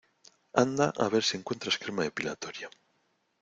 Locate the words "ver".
1.13-1.23